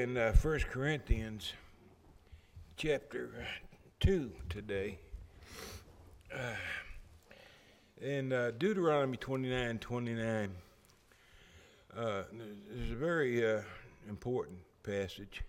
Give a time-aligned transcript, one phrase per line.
[0.00, 1.52] in uh, 1 Corinthians
[2.78, 3.46] chapter
[4.00, 4.98] 2 today.
[6.34, 6.54] Uh,
[8.00, 10.50] in uh, Deuteronomy 29 29,
[11.94, 12.22] uh,
[12.72, 13.60] there's a very uh,
[14.08, 15.42] important passage.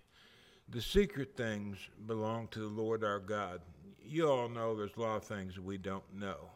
[0.68, 3.62] The secret things belong to the Lord our God.
[4.04, 6.50] You all know there's a lot of things we don't know.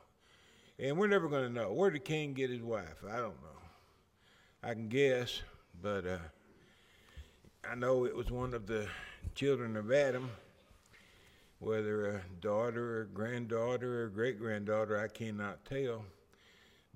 [0.80, 1.72] And we're never going to know.
[1.72, 3.06] Where did Cain get his wife?
[3.10, 3.62] I don't know.
[4.62, 5.44] I can guess,
[5.82, 6.18] but uh,
[7.70, 8.88] I know it was one of the
[9.34, 10.30] children of Adam,
[11.60, 16.04] whether a daughter or granddaughter or great granddaughter, I cannot tell,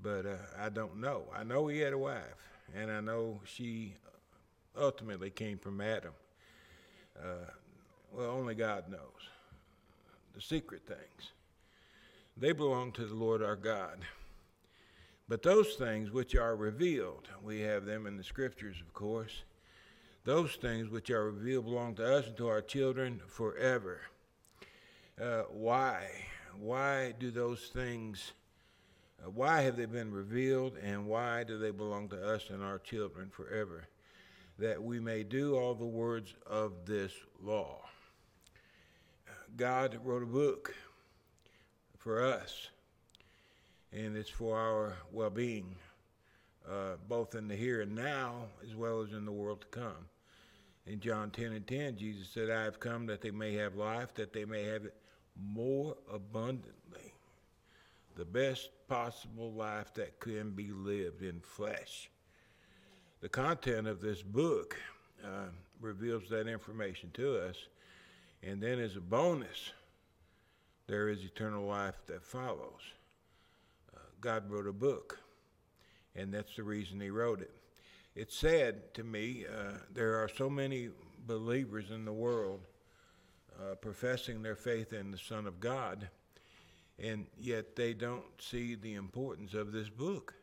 [0.02, 1.23] but uh, I don't know.
[1.36, 3.95] I know he had a wife, and I know she
[4.80, 6.14] ultimately came from Adam.
[7.20, 7.50] Uh,
[8.14, 9.00] well, only God knows
[10.36, 11.31] the secret things.
[12.38, 14.00] They belong to the Lord our God.
[15.28, 19.44] But those things which are revealed, we have them in the scriptures, of course.
[20.26, 24.02] Those things which are revealed belong to us and to our children forever.
[25.20, 26.08] Uh, why?
[26.59, 28.34] Why do those things,
[29.25, 32.80] uh, why have they been revealed and why do they belong to us and our
[32.80, 33.88] children forever?
[34.58, 37.81] That we may do all the words of this law.
[39.56, 40.75] God wrote a book
[41.97, 42.70] for us,
[43.92, 45.75] and it's for our well being,
[46.68, 50.08] uh, both in the here and now as well as in the world to come.
[50.86, 54.14] In John 10 and 10, Jesus said, I have come that they may have life,
[54.16, 54.96] that they may have it
[55.40, 57.14] more abundantly.
[58.16, 62.10] The best possible life that can be lived in flesh.
[63.22, 64.78] The content of this book
[65.24, 65.50] uh,
[65.80, 67.56] reveals that information to us.
[68.42, 69.74] And then, as a bonus,
[70.88, 72.82] there is eternal life that follows.
[73.96, 75.20] Uh, God wrote a book,
[76.20, 77.52] and that's the reason He wrote it.
[78.16, 80.89] It's sad to me, uh, there are so many
[81.25, 82.62] believers in the world
[83.59, 86.09] uh, professing their faith in the Son of God,
[86.97, 90.34] and yet they don't see the importance of this book.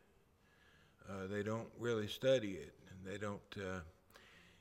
[1.09, 3.79] Uh, they don't really study it, and they don't uh,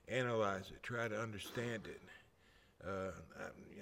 [0.09, 2.01] analyze it, try to understand it.
[2.87, 3.11] Uh,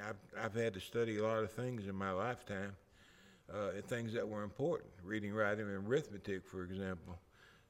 [0.08, 2.76] I've, I've had to study a lot of things in my lifetime,
[3.52, 7.18] uh, things that were important, reading, writing, and arithmetic, for example.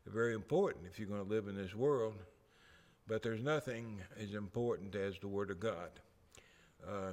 [0.05, 2.15] They're very important if you're going to live in this world,
[3.07, 5.91] but there's nothing as important as the Word of God.
[6.87, 7.13] Uh,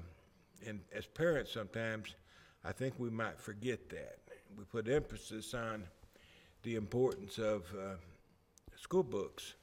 [0.68, 2.16] and as parents, sometimes
[2.64, 4.20] I think we might forget that.
[4.58, 5.86] We put emphasis on
[6.64, 7.96] the importance of uh,
[8.76, 9.56] school books,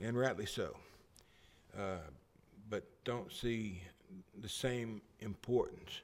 [0.00, 0.76] and rightly so.
[1.76, 1.96] Uh,
[2.70, 3.82] but don't see
[4.40, 6.02] the same importance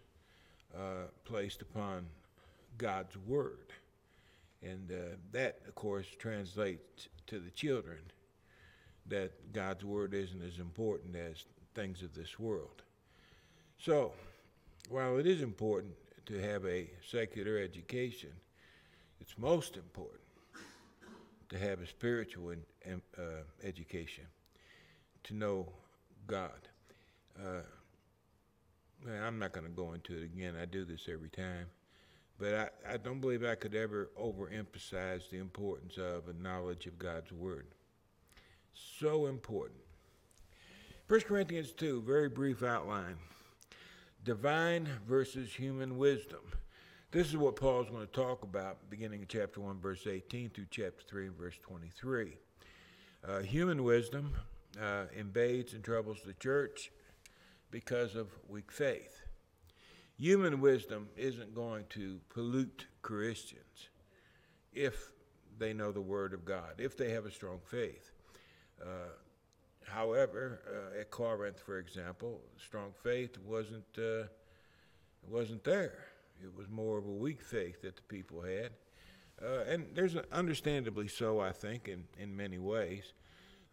[0.77, 2.07] uh, placed upon
[2.79, 3.73] God's Word.
[4.63, 7.99] And uh, that, of course, translates to the children
[9.07, 11.45] that God's Word isn't as important as
[11.75, 12.83] things of this world.
[13.79, 14.13] So,
[14.89, 15.95] while it is important
[16.27, 18.31] to have a secular education,
[19.21, 20.21] it's most important
[21.49, 23.23] to have a spiritual in, uh,
[23.65, 24.25] education,
[25.25, 25.69] to know
[26.27, 26.69] God.
[27.39, 27.63] Uh,
[29.09, 30.55] I'm not going to go into it again.
[30.61, 31.67] I do this every time.
[32.39, 32.55] But
[32.89, 37.33] I, I don't believe I could ever overemphasize the importance of a knowledge of God's
[37.33, 37.67] Word.
[38.99, 39.81] So important.
[41.09, 43.17] 1 Corinthians 2, very brief outline.
[44.25, 46.41] Divine versus human wisdom.
[47.11, 50.67] This is what Paul's going to talk about beginning in chapter 1, verse 18 through
[50.71, 52.37] chapter 3, verse 23.
[53.27, 54.33] Uh, human wisdom
[54.81, 56.91] uh, invades and troubles the church
[57.71, 59.23] because of weak faith.
[60.19, 63.89] Human wisdom isn't going to pollute Christians
[64.73, 65.13] if
[65.59, 68.13] they know the Word of God, if they have a strong faith.
[68.83, 69.13] Uh,
[69.87, 74.25] however, uh, at Corinth, for example, strong faith wasn't uh,
[75.29, 75.99] wasn't there.
[76.43, 78.71] It was more of a weak faith that the people had,
[79.43, 83.13] uh, and there's an, understandably so, I think, in in many ways.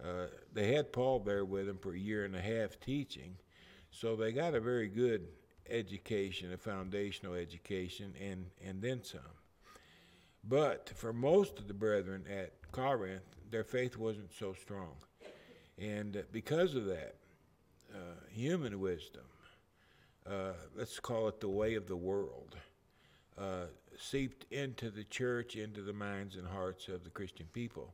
[0.04, 3.36] Uh, they had Paul there with them for a year and a half teaching,
[3.92, 5.28] so they got a very good
[5.70, 9.20] education, a foundational education, and, and then some.
[10.44, 14.96] But for most of the brethren at Corinth, their faith wasn't so strong.
[15.78, 17.16] And because of that,
[17.94, 19.24] uh, human wisdom,
[20.30, 22.56] uh, let's call it the way of the world,
[23.38, 23.66] uh,
[23.98, 27.94] seeped into the church, into the minds and hearts of the Christian people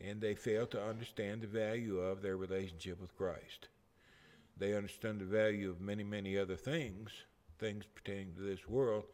[0.00, 3.68] and they failed to understand the value of their relationship with Christ.
[4.56, 7.10] They understand the value of many, many other things,
[7.58, 9.04] things pertaining to this world,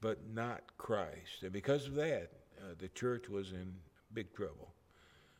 [0.00, 1.42] but not Christ.
[1.42, 3.72] And because of that, uh, the church was in
[4.12, 4.72] big trouble.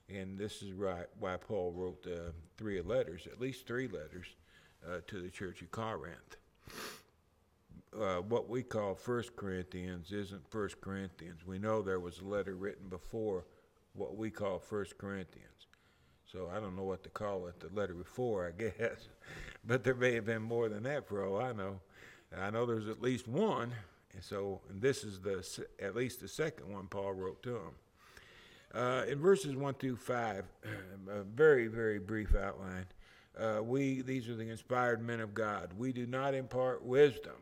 [0.08, 4.26] And this is right, why Paul wrote uh, three letters, at least three letters,
[4.86, 6.36] uh, to the church of Corinth.
[7.98, 11.44] Uh, what we call First Corinthians isn't First Corinthians.
[11.44, 13.44] We know there was a letter written before
[13.94, 15.66] what we call First Corinthians.
[16.30, 19.08] So I don't know what to call it, the letter before, I guess.
[19.64, 21.80] but there may have been more than that for all I know.
[22.36, 23.72] I know there's at least one,
[24.14, 25.44] and so and this is the
[25.80, 27.74] at least the second one Paul wrote to him.
[28.72, 30.44] Uh, in verses one through five,
[31.10, 32.86] a very very brief outline.
[33.36, 35.70] Uh, we these are the inspired men of God.
[35.76, 37.36] We do not impart wisdom.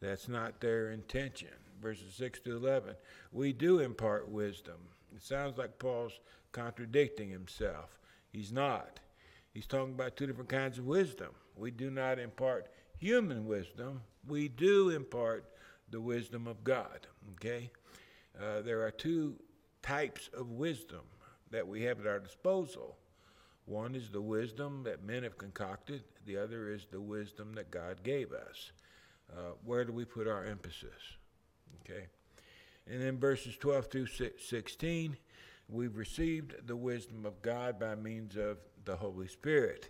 [0.00, 1.48] That's not their intention.
[1.80, 2.94] Verses six to eleven.
[3.32, 4.76] We do impart wisdom.
[5.16, 6.20] It sounds like Paul's
[6.52, 7.98] contradicting himself.
[8.32, 9.00] He's not.
[9.52, 11.30] He's talking about two different kinds of wisdom.
[11.56, 12.68] We do not impart
[12.98, 14.02] human wisdom.
[14.26, 15.44] We do impart
[15.90, 17.06] the wisdom of God.
[17.34, 17.70] Okay?
[18.40, 19.36] Uh, there are two
[19.82, 21.02] types of wisdom
[21.50, 22.96] that we have at our disposal.
[23.66, 28.02] One is the wisdom that men have concocted, the other is the wisdom that God
[28.02, 28.72] gave us.
[29.30, 31.16] Uh, where do we put our emphasis?
[31.80, 32.06] Okay?
[32.86, 35.16] And then verses 12 through 16,
[35.68, 39.88] we've received the wisdom of God by means of the Holy Spirit.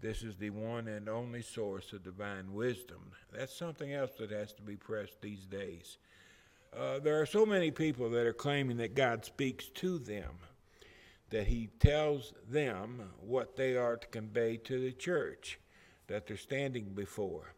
[0.00, 3.12] This is the one and only source of divine wisdom.
[3.32, 5.98] That's something else that has to be pressed these days.
[6.76, 10.32] Uh, there are so many people that are claiming that God speaks to them,
[11.30, 15.58] that He tells them what they are to convey to the church
[16.08, 17.54] that they're standing before.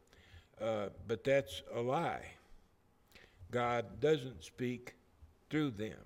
[0.60, 2.24] Uh, but that's a lie.
[3.50, 4.94] God doesn't speak
[5.50, 5.98] through them.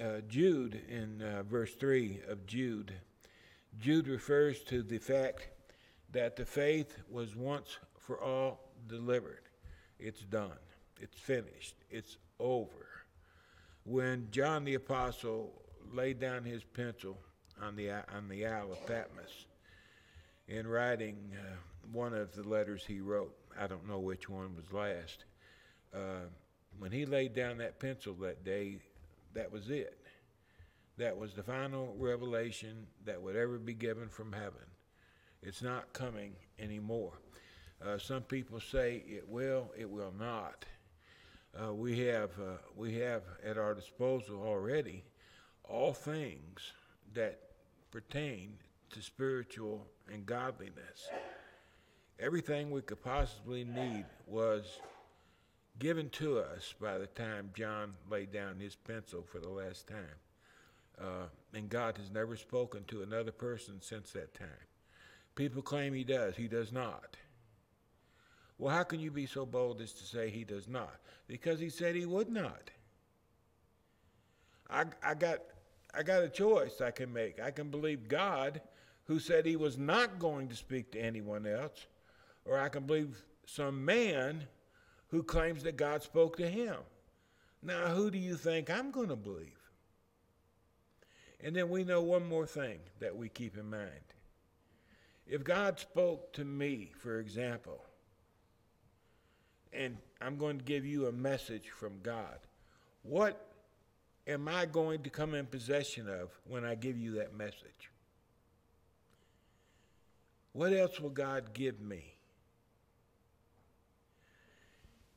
[0.00, 2.92] Uh, Jude, in uh, verse 3 of Jude,
[3.78, 5.48] Jude refers to the fact
[6.10, 9.42] that the faith was once for all delivered.
[10.00, 10.58] It's done,
[11.00, 12.88] it's finished, it's over.
[13.84, 15.52] When John the Apostle
[15.92, 17.18] laid down his pencil
[17.62, 19.46] on the, on the Isle of Patmos
[20.48, 21.54] in writing uh,
[21.92, 25.24] one of the letters he wrote, I don't know which one was last.
[25.94, 26.26] Uh,
[26.80, 28.78] when he laid down that pencil that day,
[29.34, 30.04] that was it
[30.96, 34.62] that was the final revelation that would ever be given from heaven.
[35.42, 37.18] It's not coming anymore.
[37.84, 40.64] Uh, some people say it will, it will not.
[41.60, 45.04] Uh, we have uh, we have at our disposal already
[45.64, 46.72] all things
[47.12, 47.40] that
[47.90, 48.54] pertain
[48.90, 51.08] to spiritual and godliness.
[52.18, 54.78] Everything we could possibly need was
[55.78, 60.18] given to us by the time John laid down his pencil for the last time.
[61.00, 64.48] Uh, and God has never spoken to another person since that time.
[65.34, 66.36] People claim he does.
[66.36, 67.16] He does not.
[68.58, 71.00] Well, how can you be so bold as to say he does not?
[71.26, 72.70] Because he said he would not.
[74.70, 75.40] I, I, got,
[75.92, 77.40] I got a choice I can make.
[77.40, 78.60] I can believe God,
[79.04, 81.86] who said he was not going to speak to anyone else,
[82.44, 84.44] or I can believe some man
[85.14, 86.74] who claims that God spoke to him.
[87.62, 89.60] Now, who do you think I'm going to believe?
[91.40, 93.90] And then we know one more thing that we keep in mind.
[95.28, 97.80] If God spoke to me, for example,
[99.72, 102.40] and I'm going to give you a message from God,
[103.04, 103.52] what
[104.26, 107.92] am I going to come in possession of when I give you that message?
[110.54, 112.13] What else will God give me?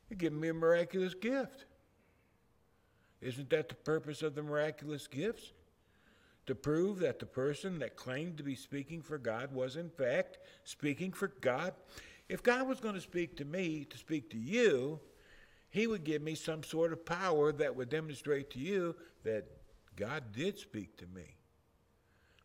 [0.08, 1.64] He give me a miraculous gift.
[3.20, 5.52] Isn't that the purpose of the miraculous gifts?
[6.48, 10.38] to prove that the person that claimed to be speaking for God was, in fact,
[10.64, 11.74] speaking for God.
[12.30, 14.98] If God was going to speak to me, to speak to you,
[15.68, 19.44] He would give me some sort of power that would demonstrate to you that
[19.94, 21.36] God did speak to me.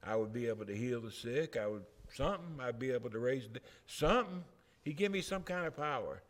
[0.03, 1.55] I would be able to heal the sick.
[1.55, 2.59] I would something.
[2.59, 3.47] I'd be able to raise
[3.87, 4.43] something.
[4.81, 6.21] He'd give me some kind of power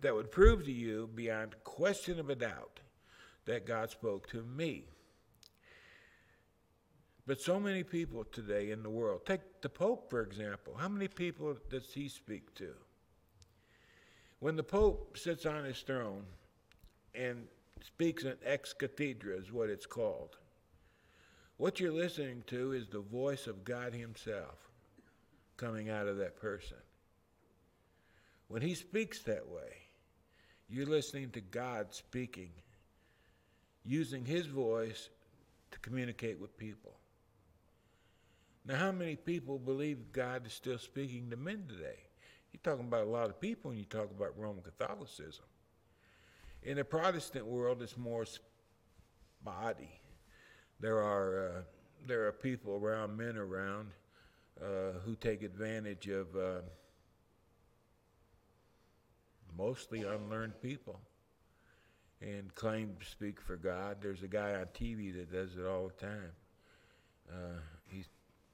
[0.00, 2.80] that would prove to you beyond question of a doubt
[3.46, 4.84] that God spoke to me.
[7.26, 11.08] But so many people today in the world, take the Pope for example, how many
[11.08, 12.72] people does he speak to?
[14.38, 16.24] When the Pope sits on his throne
[17.14, 17.46] and
[17.84, 20.36] speaks in ex cathedra, is what it's called,
[21.56, 24.68] what you're listening to is the voice of God Himself
[25.56, 26.76] coming out of that person.
[28.48, 29.85] When He speaks that way,
[30.68, 32.50] you're listening to God speaking,
[33.84, 35.08] using His voice
[35.70, 36.92] to communicate with people.
[38.64, 41.98] Now, how many people believe God is still speaking to men today?
[42.52, 45.44] You're talking about a lot of people when you talk about Roman Catholicism.
[46.62, 50.00] In the Protestant world, it's more spotty.
[50.80, 51.62] There are uh,
[52.06, 53.90] there are people around, men around,
[54.60, 56.60] uh, who take advantage of uh,
[59.56, 61.00] mostly unlearned people
[62.20, 63.98] and claim to speak for God.
[64.00, 66.32] There's a guy on TV that does it all the time.
[67.30, 68.04] Uh, he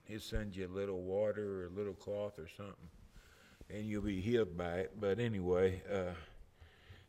[0.05, 2.91] he'll send you a little water or a little cloth or something,
[3.71, 5.01] and you'll be healed by it.
[5.01, 6.15] But anyway, uh,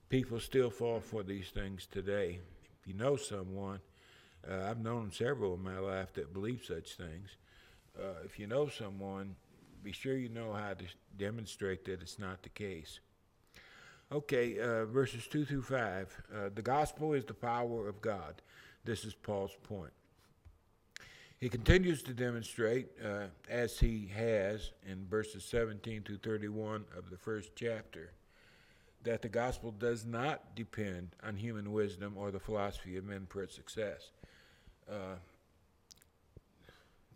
[0.09, 2.39] people still fall for these things today.
[2.81, 3.79] If you know someone,
[4.50, 7.29] uh, I've known several in my life that believe such things.
[7.97, 9.35] Uh, if you know someone,
[9.83, 10.85] be sure you know how to
[11.17, 13.00] demonstrate that it's not the case.
[14.12, 16.24] Okay, uh, verses 2 through 5.
[16.36, 18.41] Uh, the gospel is the power of God.
[18.86, 19.93] This is Paul's point.
[21.39, 27.17] He continues to demonstrate, uh, as he has in verses 17 through 31 of the
[27.17, 28.12] first chapter,
[29.03, 33.43] that the gospel does not depend on human wisdom or the philosophy of men for
[33.43, 34.12] its success.
[34.89, 35.15] Uh,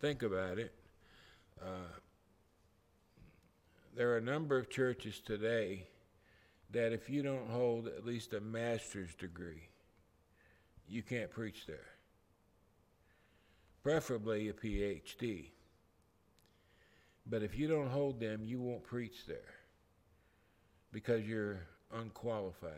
[0.00, 0.74] think about it.
[1.62, 1.96] Uh,
[3.96, 5.86] there are a number of churches today
[6.70, 9.68] that if you don't hold at least a master's degree,
[10.88, 11.86] you can't preach there.
[13.82, 15.46] Preferably a PhD.
[17.26, 19.54] But if you don't hold them, you won't preach there
[20.92, 21.60] because you're
[21.94, 22.72] unqualified.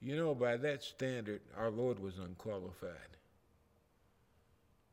[0.00, 3.16] You know, by that standard, our Lord was unqualified.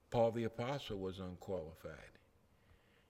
[0.10, 2.14] Paul the Apostle was unqualified.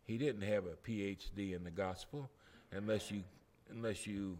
[0.05, 2.29] He didn't have a PhD in the gospel
[2.71, 3.23] unless you,
[3.69, 4.37] unless you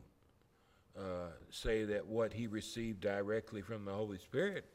[0.97, 4.65] uh, say that what he received directly from the Holy Spirit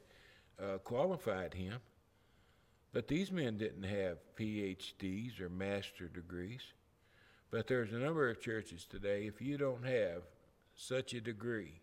[0.61, 1.79] uh, qualified him.
[2.91, 6.61] But these men didn't have PhDs or master degrees.
[7.51, 10.23] But there's a number of churches today, if you don't have
[10.75, 11.81] such a degree,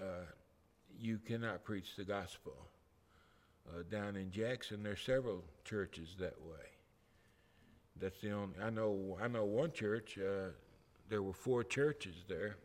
[0.00, 0.26] uh,
[0.98, 2.54] you cannot preach the gospel.
[3.68, 6.66] Uh, down in Jackson, there's several churches that way.
[8.00, 8.54] That's the only.
[8.62, 9.18] I know.
[9.20, 10.18] I know one church.
[10.18, 10.50] Uh,
[11.08, 12.56] there were four churches there,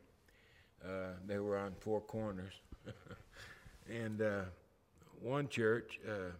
[0.85, 2.53] uh, they were on four corners.
[3.89, 4.41] and uh,
[5.21, 6.31] one church, uh,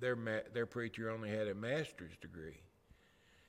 [0.00, 2.60] their, ma- their preacher only had a master's degree,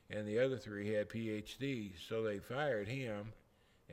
[0.09, 1.93] and the other three had PhDs.
[2.07, 3.33] So they fired him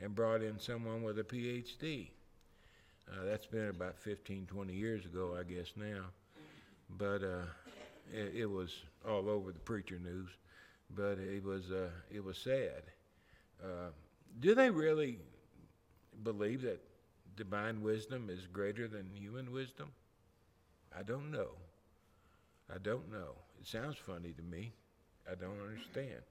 [0.01, 2.09] and brought in someone with a PhD.
[3.07, 6.05] Uh, that's been about 15, 20 years ago, I guess now.
[6.97, 7.45] But uh,
[8.11, 8.73] it, it, was
[9.07, 10.29] all over the preacher news.
[10.95, 11.65] But it was
[12.11, 12.83] it was sad.
[14.39, 15.19] Do they really
[16.23, 16.81] believe that
[17.35, 19.91] divine wisdom is greater than human wisdom?
[20.97, 21.49] I don't know.
[22.73, 23.35] I don't know.
[23.59, 24.73] It sounds funny to me.
[25.29, 26.21] I don't understand.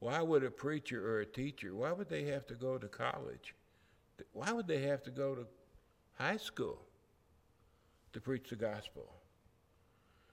[0.00, 3.54] Why would a preacher or a teacher, why would they have to go to college?
[4.32, 5.46] Why would they have to go to
[6.14, 6.78] high school
[8.12, 9.12] to preach the gospel?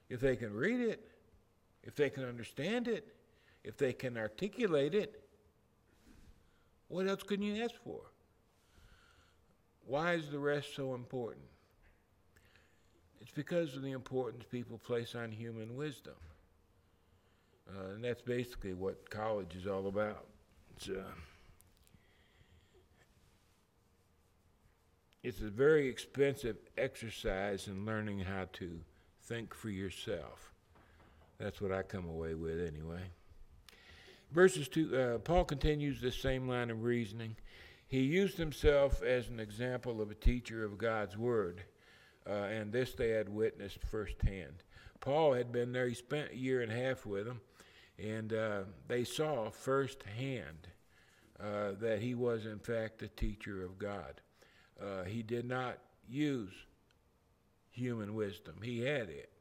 [0.08, 1.08] If they can read it,
[1.84, 3.14] if they can understand it,
[3.62, 5.22] if they can articulate it,
[6.88, 8.00] what else can you ask for?
[9.90, 11.44] Why is the rest so important?
[13.20, 16.14] It's because of the importance people place on human wisdom.
[17.68, 20.26] Uh, and that's basically what college is all about.
[20.76, 21.02] It's, uh,
[25.24, 28.78] it's a very expensive exercise in learning how to
[29.24, 30.52] think for yourself.
[31.38, 33.02] That's what I come away with anyway.
[34.30, 37.34] Verses 2, uh, Paul continues this same line of reasoning.
[37.90, 41.64] He used himself as an example of a teacher of God's Word,
[42.24, 44.62] uh, and this they had witnessed firsthand.
[45.00, 47.40] Paul had been there, he spent a year and a half with them,
[47.98, 50.68] and uh, they saw firsthand
[51.40, 54.20] uh, that he was, in fact, a teacher of God.
[54.80, 55.78] Uh, he did not
[56.08, 56.52] use
[57.72, 59.32] human wisdom, he had it.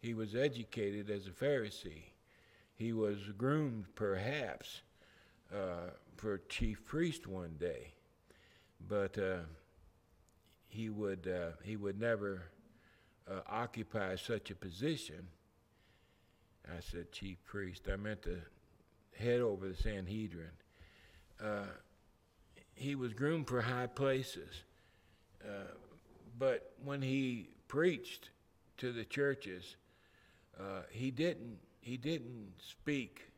[0.00, 2.04] He was educated as a Pharisee,
[2.74, 4.80] he was groomed, perhaps.
[5.54, 7.92] Uh, for chief priest one day,
[8.88, 9.38] but uh,
[10.68, 12.42] he would uh, he would never
[13.30, 15.28] uh, occupy such a position.
[16.66, 17.88] I said chief priest.
[17.92, 18.40] I meant the
[19.18, 20.50] head over the Sanhedrin.
[21.42, 21.66] Uh,
[22.74, 24.62] he was groomed for high places,
[25.44, 25.74] uh,
[26.38, 28.30] but when he preached
[28.78, 29.76] to the churches,
[30.58, 33.30] uh, he didn't he didn't speak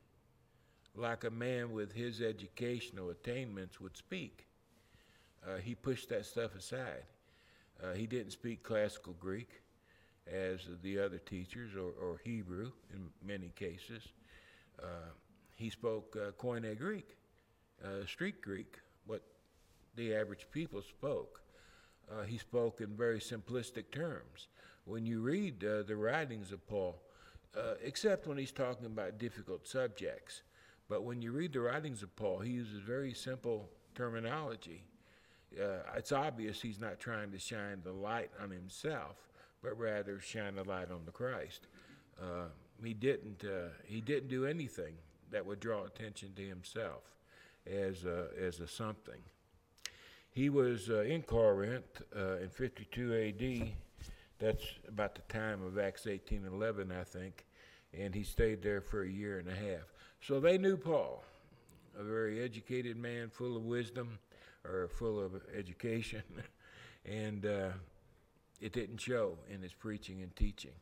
[0.96, 4.46] like a man with his educational attainments would speak.
[5.46, 7.04] Uh, he pushed that stuff aside.
[7.82, 9.60] Uh, he didn't speak classical Greek
[10.26, 14.02] as the other teachers, or, or Hebrew in many cases.
[14.82, 15.10] Uh,
[15.54, 17.16] he spoke uh, Koine Greek,
[17.84, 19.22] uh, street Greek, what
[19.94, 21.42] the average people spoke.
[22.10, 24.48] Uh, he spoke in very simplistic terms.
[24.84, 27.00] When you read uh, the writings of Paul,
[27.82, 30.42] except when he's talking about difficult subjects.
[30.88, 34.84] But when you read the writings of Paul, he uses very simple terminology.
[35.60, 39.16] Uh, it's obvious he's not trying to shine the light on himself,
[39.62, 41.66] but rather shine the light on the Christ.
[42.20, 42.48] Uh,
[42.82, 43.44] he didn't.
[43.44, 44.94] Uh, he didn't do anything
[45.30, 47.02] that would draw attention to himself
[47.66, 49.20] as a, as a something.
[50.30, 53.74] He was uh, in Corinth uh, in 52 A.D.
[54.38, 57.46] That's about the time of Acts 18:11, I think,
[57.92, 59.92] and he stayed there for a year and a half.
[60.20, 61.24] So they knew Paul,
[61.98, 64.18] a very educated man, full of wisdom,
[64.64, 66.22] or full of education,
[67.04, 67.70] and uh,
[68.60, 70.72] it didn't show in his preaching and teaching.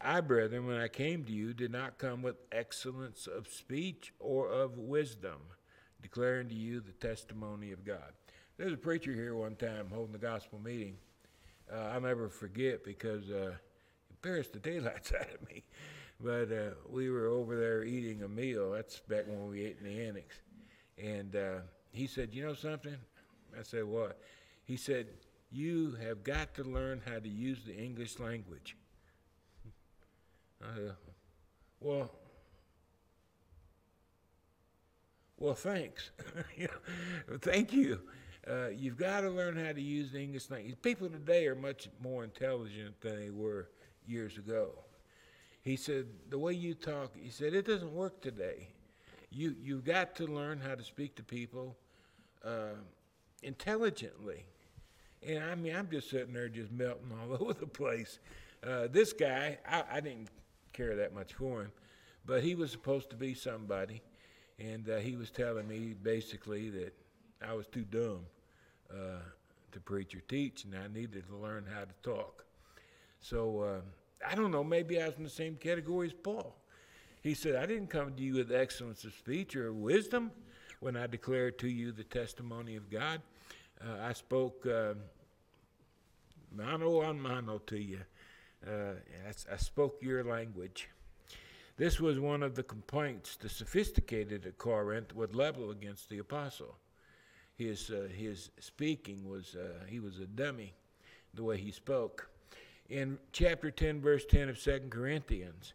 [0.00, 4.48] I, brethren, when I came to you, did not come with excellence of speech or
[4.48, 5.40] of wisdom,
[6.02, 8.12] declaring to you the testimony of God.
[8.56, 10.96] There's a preacher here one time holding the gospel meeting.
[11.72, 13.56] Uh, I'll never forget because uh, it
[14.10, 15.64] embarrassed the daylights out of me.
[16.24, 18.72] But uh, we were over there eating a meal.
[18.72, 20.34] That's back when we ate in the annex.
[20.96, 21.58] And uh,
[21.92, 22.96] he said, You know something?
[23.58, 24.18] I said, What?
[24.64, 25.08] He said,
[25.52, 28.74] You have got to learn how to use the English language.
[30.62, 30.92] Uh,
[31.78, 32.10] well,
[35.38, 36.10] well, thanks.
[37.42, 38.00] thank you.
[38.50, 40.76] Uh, you've got to learn how to use the English language.
[40.80, 43.68] People today are much more intelligent than they were
[44.06, 44.83] years ago.
[45.64, 48.68] He said, the way you talk, he said, it doesn't work today.
[49.30, 51.74] You, you've got to learn how to speak to people
[52.44, 52.76] uh,
[53.42, 54.44] intelligently.
[55.26, 58.18] And I mean, I'm just sitting there just melting all over the place.
[58.62, 60.28] Uh, this guy, I, I, didn't
[60.74, 61.72] care that much for him,
[62.26, 64.02] but he was supposed to be somebody.
[64.58, 66.94] And uh, he was telling me basically that
[67.46, 68.20] I was too dumb
[68.90, 69.20] uh,
[69.72, 72.44] to preach or teach, and I needed to learn how to talk.
[73.20, 73.80] So uh,
[74.26, 76.56] I don't know, maybe I was in the same category as Paul.
[77.22, 80.30] He said, I didn't come to you with excellence of speech or wisdom
[80.80, 83.22] when I declared to you the testimony of God.
[83.80, 84.94] Uh, I spoke uh,
[86.54, 88.00] mano on mano to you.
[88.66, 88.94] Uh,
[89.26, 90.88] I, I spoke your language.
[91.76, 96.76] This was one of the complaints the sophisticated at Corinth would level against the apostle
[97.56, 100.74] his uh, his speaking was uh, he was a dummy,
[101.34, 102.28] the way he spoke.
[102.88, 105.74] In chapter ten, verse ten of Second Corinthians,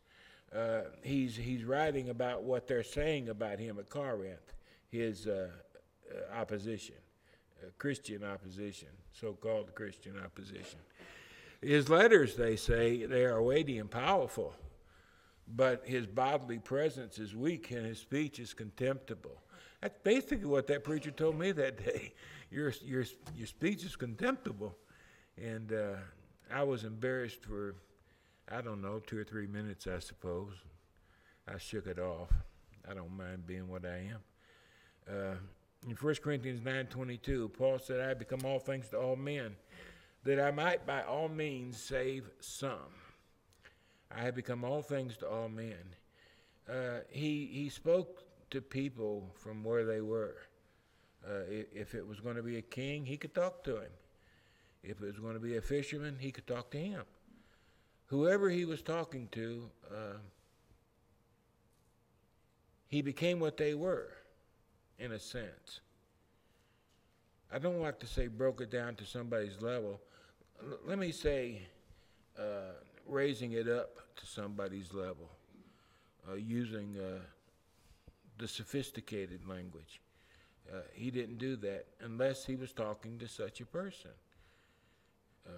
[0.55, 4.53] uh, he's he's writing about what they're saying about him at Corinth,
[4.89, 5.49] his uh,
[6.11, 6.95] uh, opposition,
[7.61, 10.79] uh, Christian opposition, so-called Christian opposition.
[11.61, 14.53] His letters, they say, they are weighty and powerful,
[15.55, 19.41] but his bodily presence is weak and his speech is contemptible.
[19.81, 22.13] That's basically what that preacher told me that day.
[22.51, 23.03] Your, your,
[23.35, 24.75] your speech is contemptible.
[25.37, 25.97] And uh,
[26.51, 27.75] I was embarrassed for,
[28.51, 30.53] I don't know, two or three minutes, I suppose.
[31.47, 32.29] I shook it off.
[32.89, 34.19] I don't mind being what I am.
[35.07, 35.35] Uh,
[35.87, 39.55] in 1 Corinthians 9.22, Paul said, I have become all things to all men,
[40.23, 42.93] that I might by all means save some.
[44.15, 45.95] I have become all things to all men.
[46.69, 50.37] Uh, he, he spoke to people from where they were.
[51.25, 53.91] Uh, if it was going to be a king, he could talk to him.
[54.83, 57.03] If it was going to be a fisherman, he could talk to him.
[58.07, 60.17] Whoever he was talking to, uh,
[62.87, 64.09] he became what they were,
[64.97, 65.81] in a sense.
[67.51, 69.99] I don't like to say broke it down to somebody's level.
[70.61, 71.61] L- let me say
[72.37, 72.73] uh,
[73.05, 75.29] raising it up to somebody's level,
[76.29, 77.19] uh, using uh,
[78.37, 80.01] the sophisticated language.
[80.71, 84.11] Uh, he didn't do that unless he was talking to such a person.
[85.49, 85.53] Uh,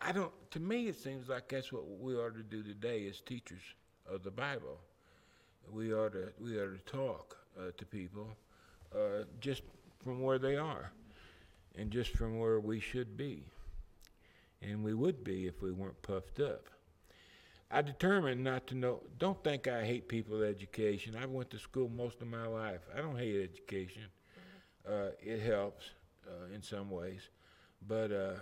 [0.00, 0.32] I don't.
[0.52, 3.62] To me, it seems like that's what we ought to do today as teachers
[4.10, 4.78] of the Bible.
[5.72, 8.28] We ought to we ought to talk uh, to people
[8.94, 9.62] uh, just
[10.04, 10.92] from where they are,
[11.76, 13.44] and just from where we should be,
[14.62, 16.68] and we would be if we weren't puffed up.
[17.70, 19.00] I determined not to know.
[19.18, 21.16] Don't think I hate people education.
[21.16, 22.80] I went to school most of my life.
[22.94, 24.02] I don't hate education.
[24.88, 25.90] Uh, it helps
[26.26, 27.28] uh, in some ways,
[27.86, 28.34] but uh,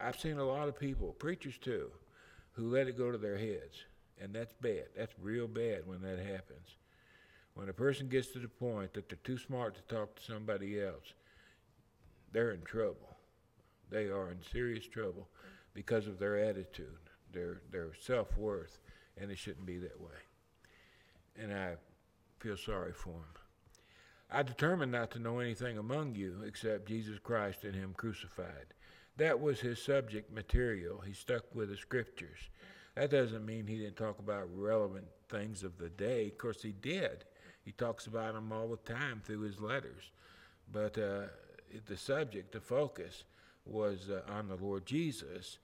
[0.00, 1.90] I've seen a lot of people, preachers too,
[2.52, 3.84] who let it go to their heads,
[4.20, 4.86] and that's bad.
[4.96, 6.76] That's real bad when that happens.
[7.54, 10.80] When a person gets to the point that they're too smart to talk to somebody
[10.80, 11.12] else,
[12.32, 13.16] they're in trouble.
[13.90, 15.28] They are in serious trouble
[15.74, 16.98] because of their attitude
[17.32, 18.78] their their self worth,
[19.16, 20.10] and it shouldn't be that way.
[21.36, 21.74] And I
[22.38, 23.41] feel sorry for them.
[24.32, 28.74] I determined not to know anything among you except Jesus Christ and Him crucified.
[29.16, 31.00] That was his subject material.
[31.00, 32.38] He stuck with the scriptures.
[32.94, 36.28] That doesn't mean he didn't talk about relevant things of the day.
[36.28, 37.24] Of course, he did.
[37.64, 40.10] He talks about them all the time through his letters.
[40.72, 41.24] But uh,
[41.86, 43.24] the subject, the focus,
[43.66, 45.58] was uh, on the Lord Jesus.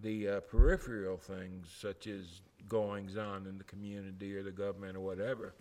[0.00, 5.00] The uh, peripheral things, such as goings on in the community or the government or
[5.00, 5.54] whatever,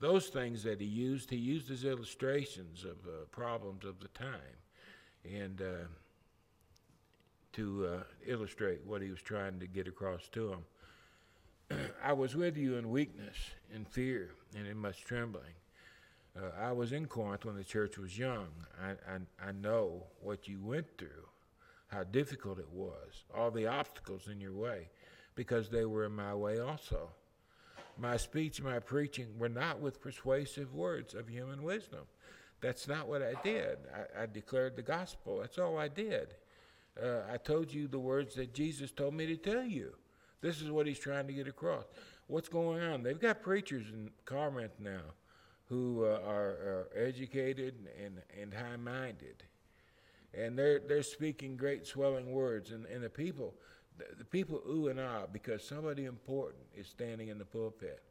[0.00, 4.58] those things that he used, he used as illustrations of uh, problems of the time.
[5.24, 5.86] And uh,
[7.54, 10.48] to uh, illustrate what he was trying to get across to
[11.70, 11.88] them.
[12.04, 13.36] I was with you in weakness,
[13.72, 15.54] in fear, and in much trembling.
[16.36, 18.48] Uh, I was in Corinth when the church was young.
[18.82, 21.28] I, I, I know what you went through,
[21.86, 24.88] how difficult it was, all the obstacles in your way,
[25.36, 27.08] because they were in my way also.
[27.98, 32.00] My speech, my preaching were not with persuasive words of human wisdom.
[32.60, 33.78] That's not what I did.
[33.94, 35.38] I, I declared the gospel.
[35.40, 36.34] That's all I did.
[37.00, 39.94] Uh, I told you the words that Jesus told me to tell you.
[40.40, 41.84] This is what he's trying to get across.
[42.26, 43.02] What's going on?
[43.02, 45.02] They've got preachers in Corinth now
[45.68, 49.42] who uh, are, are, educated and, and high minded.
[50.32, 52.70] And they're, they're speaking great swelling words.
[52.70, 53.54] And, and the people,
[53.96, 58.02] the, people ooh and ah because somebody important is standing in the pulpit.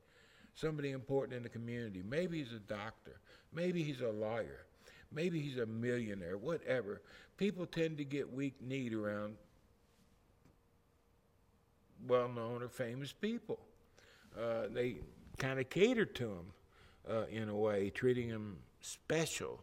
[0.55, 2.03] Somebody important in the community.
[2.07, 3.19] Maybe he's a doctor.
[3.51, 4.65] Maybe he's a lawyer.
[5.11, 7.01] Maybe he's a millionaire, whatever.
[7.37, 9.35] People tend to get weak kneed around
[12.07, 13.59] well known or famous people.
[14.37, 14.97] Uh, they
[15.37, 16.53] kind of cater to them
[17.09, 19.59] uh, in a way, treating them special.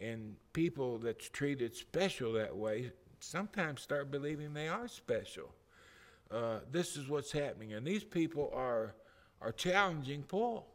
[0.00, 5.54] And people that's treated special that way sometimes start believing they are special.
[6.30, 8.94] Uh, this is what's happening, and these people are
[9.40, 10.66] are challenging Paul.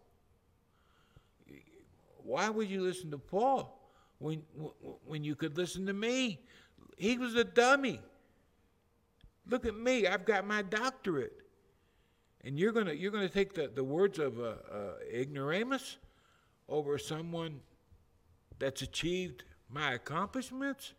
[2.24, 3.84] Why would you listen to Paul?
[4.24, 4.42] when,
[5.06, 6.40] when you could listen to me.
[6.98, 8.00] He was a dummy.
[9.48, 11.34] Look at me, I've got my doctorate.
[12.46, 15.98] And you're going to you're gonna take the, the words of uh, uh, ignoramus
[16.68, 17.62] over someone
[18.60, 20.94] that's achieved my accomplishments?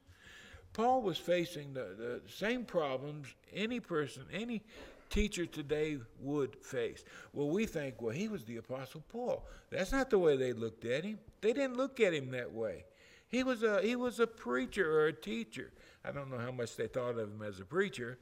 [0.75, 4.61] Paul was facing the, the same problems any person, any
[5.09, 7.05] teacher today would face.
[7.33, 9.47] Well, we think, well, he was the Apostle Paul.
[9.71, 11.21] That's not the way they looked at him.
[11.41, 12.85] They didn't look at him that way.
[13.29, 15.73] He was a he was a preacher or a teacher.
[16.05, 18.19] I don't know how much they thought of him as a preacher,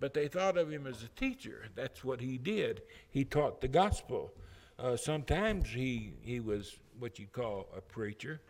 [0.00, 1.66] but they thought of him as a teacher.
[1.74, 2.82] That's what he did.
[3.10, 4.32] He taught the gospel.
[4.78, 8.40] Uh, sometimes he he was what you'd call a preacher.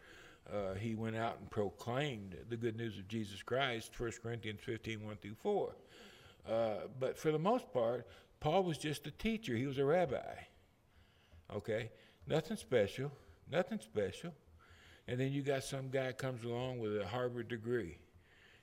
[0.52, 5.04] Uh, he went out and proclaimed the good news of Jesus Christ, 1 Corinthians 15,
[5.04, 5.74] 1 through 4.
[6.48, 8.06] Uh, but for the most part,
[8.40, 9.54] Paul was just a teacher.
[9.54, 10.34] He was a rabbi.
[11.54, 11.90] Okay?
[12.26, 13.12] Nothing special.
[13.50, 14.32] Nothing special.
[15.06, 17.98] And then you got some guy comes along with a Harvard degree,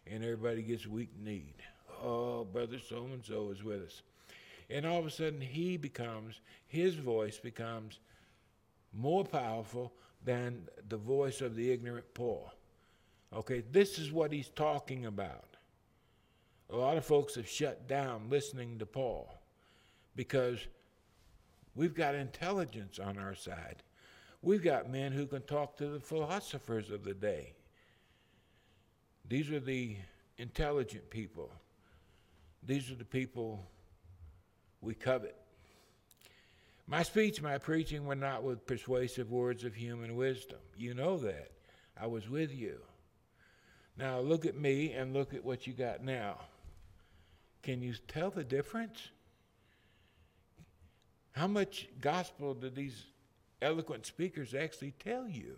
[0.05, 1.55] and everybody gets weak kneed.
[2.03, 4.01] Oh, brother so and so is with us.
[4.69, 7.99] And all of a sudden, he becomes, his voice becomes
[8.93, 9.93] more powerful
[10.25, 12.51] than the voice of the ignorant Paul.
[13.33, 15.55] Okay, this is what he's talking about.
[16.71, 19.29] A lot of folks have shut down listening to Paul
[20.15, 20.59] because
[21.75, 23.83] we've got intelligence on our side.
[24.41, 27.53] We've got men who can talk to the philosophers of the day.
[29.27, 29.97] These are the
[30.37, 31.51] intelligent people.
[32.63, 33.63] These are the people
[34.81, 35.35] we covet.
[36.87, 40.59] My speech, my preaching were not with persuasive words of human wisdom.
[40.77, 41.51] You know that.
[41.99, 42.79] I was with you.
[43.97, 46.39] Now look at me and look at what you got now.
[47.63, 49.09] Can you tell the difference?
[51.31, 53.05] How much gospel do these
[53.61, 55.57] eloquent speakers actually tell you.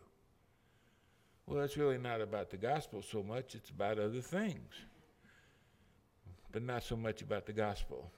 [1.46, 4.74] Well, it's really not about the gospel so much, it's about other things,
[6.52, 8.12] but not so much about the gospel.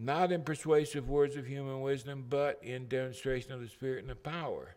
[0.00, 4.14] Not in persuasive words of human wisdom, but in demonstration of the Spirit and the
[4.14, 4.76] power.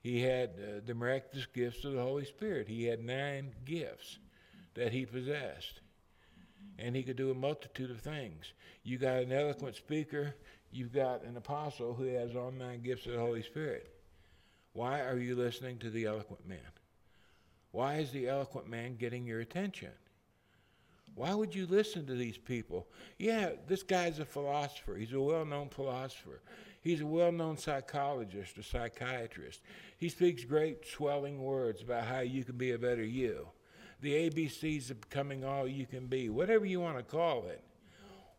[0.00, 2.68] He had uh, the miraculous gifts of the Holy Spirit.
[2.68, 4.18] He had nine gifts
[4.74, 5.80] that he possessed
[6.78, 8.52] and he could do a multitude of things.
[8.82, 10.34] You got an eloquent speaker,
[10.70, 13.90] you've got an apostle who has all nine gifts of the Holy Spirit.
[14.72, 16.58] Why are you listening to the eloquent man?
[17.72, 19.90] Why is the eloquent man getting your attention?
[21.16, 22.86] Why would you listen to these people?
[23.18, 24.94] Yeah, this guy's a philosopher.
[24.94, 26.42] He's a well known philosopher.
[26.82, 29.62] He's a well known psychologist, a psychiatrist.
[29.96, 33.48] He speaks great, swelling words about how you can be a better you
[34.00, 37.62] the ABCs of becoming all you can be, whatever you want to call it.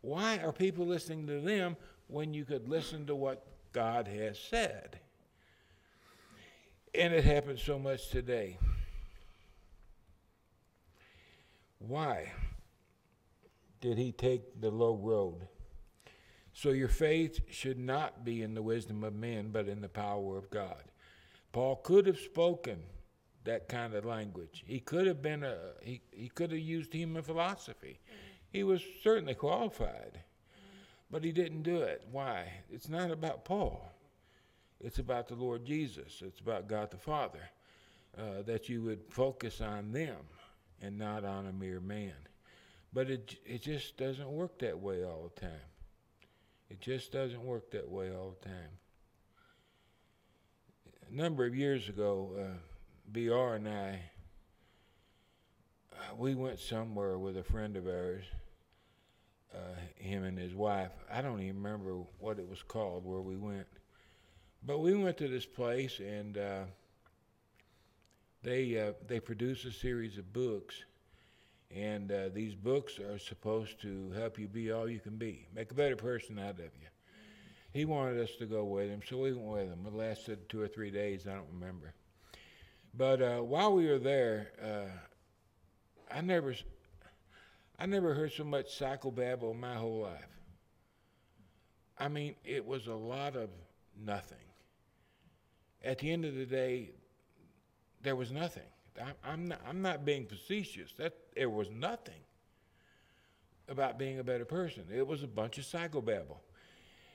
[0.00, 5.00] Why are people listening to them when you could listen to what God has said?
[6.94, 8.58] And it happens so much today.
[11.80, 12.32] Why?
[13.80, 15.48] Did he take the low road.
[16.52, 20.36] So your faith should not be in the wisdom of men, but in the power
[20.36, 20.82] of God.
[21.52, 22.80] Paul could have spoken
[23.44, 24.64] that kind of language.
[24.66, 28.00] He could have been a he, he could have used human philosophy.
[28.50, 30.20] He was certainly qualified.
[31.10, 32.06] But he didn't do it.
[32.10, 32.52] Why?
[32.70, 33.90] It's not about Paul.
[34.80, 36.22] It's about the Lord Jesus.
[36.24, 37.50] It's about God the Father.
[38.16, 40.16] Uh, that you would focus on them
[40.82, 42.14] and not on a mere man.
[42.92, 45.68] But it it just doesn't work that way all the time.
[46.70, 48.78] It just doesn't work that way all the time.
[51.10, 52.58] A number of years ago, uh,
[53.10, 54.02] BR and I,
[55.92, 58.24] uh, we went somewhere with a friend of ours,
[59.54, 59.58] uh,
[59.96, 60.92] him and his wife.
[61.10, 63.66] I don't even remember what it was called where we went.
[64.62, 66.64] But we went to this place and uh,
[68.42, 70.84] they, uh, they produced a series of books
[71.74, 75.70] and uh, these books are supposed to help you be all you can be, make
[75.70, 76.88] a better person out of you.
[77.72, 79.84] He wanted us to go with him, so we went with him.
[79.86, 81.92] It lasted two or three days, I don't remember.
[82.94, 86.54] But uh, while we were there, uh, I never,
[87.78, 90.26] I never heard so much psychobabble in my whole life.
[91.98, 93.50] I mean, it was a lot of
[94.02, 94.38] nothing.
[95.84, 96.90] At the end of the day,
[98.02, 98.62] there was nothing.
[99.24, 100.92] I, am not, I'm not being facetious.
[100.98, 102.20] That there was nothing
[103.68, 104.84] about being a better person.
[104.92, 106.38] It was a bunch of psychobabble,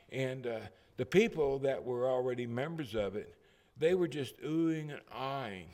[0.10, 0.60] and uh,
[0.98, 3.36] the people that were already members of it,
[3.78, 5.68] they were just oohing and eyeing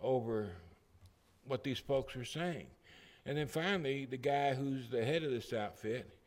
[0.00, 0.50] over
[1.46, 2.66] what these folks were saying.
[3.24, 6.18] And then finally, the guy who's the head of this outfit,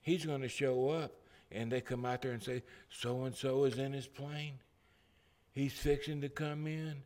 [0.00, 1.12] he's going to show up,
[1.52, 4.58] and they come out there and say, "So and so is in his plane.
[5.52, 7.02] He's fixing to come in."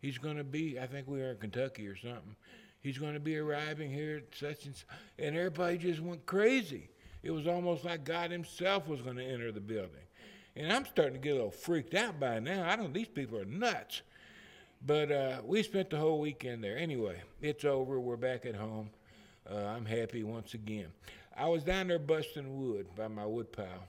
[0.00, 2.34] He's going to be, I think we are in Kentucky or something.
[2.80, 4.86] He's going to be arriving here at such and such.
[5.18, 6.88] And everybody just went crazy.
[7.22, 9.90] It was almost like God Himself was going to enter the building.
[10.56, 12.68] And I'm starting to get a little freaked out by now.
[12.68, 14.02] I don't, these people are nuts.
[14.84, 16.78] But uh, we spent the whole weekend there.
[16.78, 18.00] Anyway, it's over.
[18.00, 18.90] We're back at home.
[19.50, 20.86] Uh, I'm happy once again.
[21.36, 23.86] I was down there busting wood by my wood pile.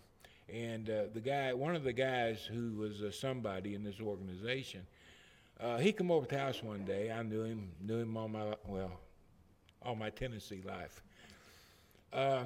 [0.53, 4.81] And uh, the guy, one of the guys who was somebody in this organization,
[5.61, 7.11] uh, he come over to the house one day.
[7.11, 8.91] I knew him, knew him all my well,
[9.83, 11.03] all my Tennessee life.
[12.11, 12.45] Uh,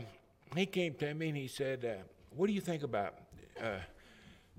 [0.55, 2.03] he came to me and he said, uh,
[2.35, 3.15] "What do you think about
[3.61, 3.79] uh,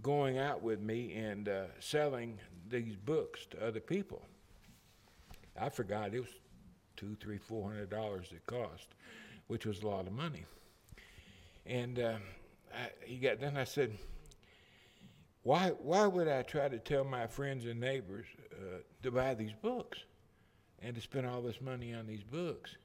[0.02, 2.38] going out with me and uh, selling
[2.68, 4.22] these books to other people?"
[5.60, 6.30] I forgot it was
[6.96, 8.88] two, three, four hundred dollars it cost,
[9.48, 10.44] which was a lot of money.
[11.66, 12.16] And uh,
[12.74, 13.92] I, he got then I said.
[15.42, 18.26] Why, why would I try to tell my friends and neighbors
[18.58, 19.98] uh, to buy these books
[20.82, 22.76] and to spend all this money on these books?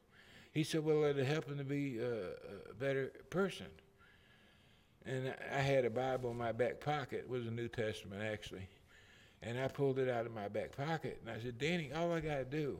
[0.51, 3.67] He said, Well, it'll help them to be uh, a better person.
[5.05, 7.21] And I had a Bible in my back pocket.
[7.25, 8.67] It was a New Testament, actually.
[9.41, 11.21] And I pulled it out of my back pocket.
[11.25, 12.77] And I said, Danny, all I got to do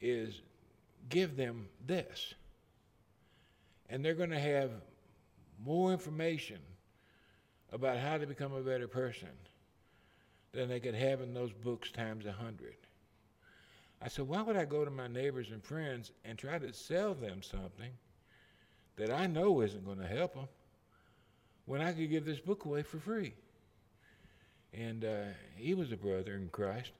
[0.00, 0.42] is
[1.08, 2.34] give them this.
[3.88, 4.70] And they're going to have
[5.64, 6.58] more information
[7.70, 9.28] about how to become a better person
[10.52, 12.76] than they could have in those books times a hundred.
[14.00, 17.14] I said, why would I go to my neighbors and friends and try to sell
[17.14, 17.92] them something
[18.96, 20.48] that I know isn't going to help them
[21.66, 23.32] when I could give this book away for free?
[24.74, 25.24] And uh,
[25.56, 26.90] he was a brother in Christ.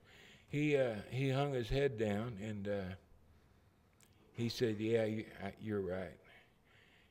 [0.49, 2.95] He uh, he hung his head down and uh,
[4.35, 5.07] he said, "Yeah,
[5.61, 6.19] you, are right."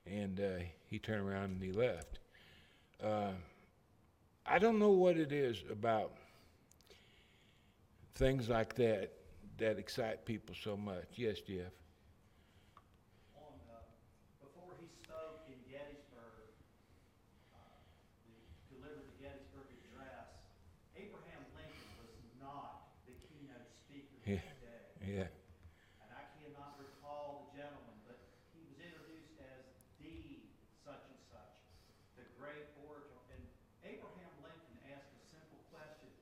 [0.06, 2.20] And uh, he turned around and he left.
[3.04, 3.32] Uh,
[4.46, 6.12] I don't know what it is about
[8.22, 9.10] things like that
[9.58, 11.10] that excite people so much.
[11.18, 11.74] Yes, Jeff.
[13.34, 13.82] On, uh,
[14.46, 16.54] before he spoke in Gettysburg,
[17.58, 17.58] uh,
[18.70, 20.30] delivered the Gettysburg Address,
[20.94, 24.38] Abraham Lincoln was not the keynote speaker Yeah.
[24.38, 24.86] that day.
[25.02, 25.34] Yeah.
[26.06, 28.22] And I cannot recall the gentleman, but
[28.54, 29.66] he was introduced as
[29.98, 30.46] the
[30.86, 31.58] such and such,
[32.22, 33.18] the great orator.
[33.34, 33.42] And
[33.82, 36.14] Abraham Lincoln asked a simple question: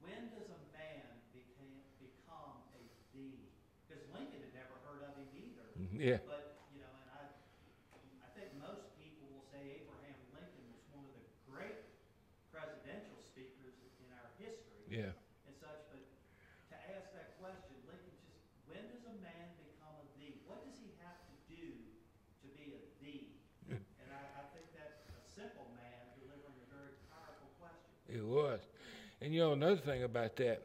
[0.00, 1.04] When does a man
[1.36, 2.80] became, become a
[3.16, 3.44] the?
[3.84, 5.68] Because Lincoln had never heard of him either.
[5.94, 6.18] Yeah.
[6.26, 7.22] But you know, and I,
[8.24, 11.80] I think most people will say Abraham Lincoln was one of the great
[12.50, 15.12] presidential speakers in our history Yeah.
[15.46, 16.02] and such, but
[16.74, 20.34] to ask that question, Lincoln just, when does a man become a thee?
[20.50, 21.66] What does he have to do
[22.42, 23.30] to be a thee?
[23.70, 27.94] And I, I think that's a simple man delivering a very powerful question.
[28.14, 28.60] It was.
[29.20, 30.62] And you know, another thing about that,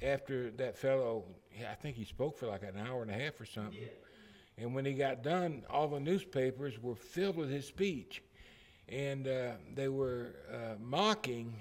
[0.00, 1.24] after that fellow,
[1.70, 3.80] I think he spoke for like an hour and a half or something.
[3.80, 3.90] Did.
[4.58, 8.22] And when he got done, all the newspapers were filled with his speech.
[8.88, 11.54] And uh, they were uh, mocking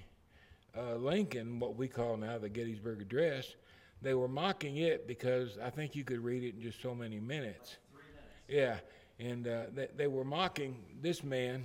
[0.77, 3.55] uh, Lincoln, what we call now the Gettysburg Address.
[4.01, 7.19] They were mocking it because I think you could read it in just so many
[7.19, 7.77] minutes.
[7.91, 8.81] Three minutes.
[9.19, 11.63] Yeah, and uh, they, they were mocking this man,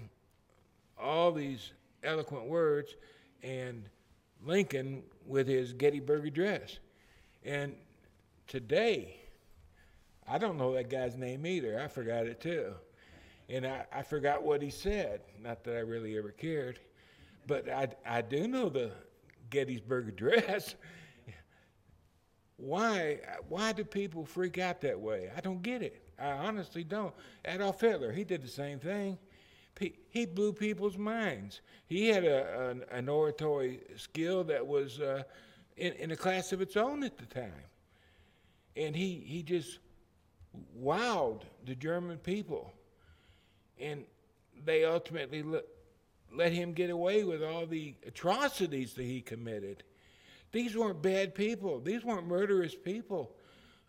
[1.00, 1.72] all these
[2.04, 2.96] eloquent words,
[3.46, 3.88] and
[4.44, 6.78] Lincoln with his Gettysburg Address.
[7.44, 7.74] And
[8.48, 9.16] today,
[10.28, 11.80] I don't know that guy's name either.
[11.80, 12.74] I forgot it too.
[13.48, 15.20] And I, I forgot what he said.
[15.40, 16.80] Not that I really ever cared.
[17.46, 18.90] But I, I do know the
[19.50, 20.74] Gettysburg Address.
[22.58, 25.30] Why, why do people freak out that way?
[25.36, 26.08] I don't get it.
[26.18, 27.12] I honestly don't.
[27.44, 29.18] Adolf Hitler, he did the same thing.
[29.78, 31.60] He, blew people's minds.
[31.86, 35.22] He had a, an, an oratory skill that was uh,
[35.76, 37.52] in, in a class of its own at the time.
[38.74, 39.78] And he, he just
[40.80, 42.72] wowed the German people.
[43.78, 44.04] And
[44.64, 45.64] they ultimately let,
[46.34, 49.82] let him get away with all the atrocities that he committed.
[50.52, 53.32] These weren't bad people, these weren't murderous people.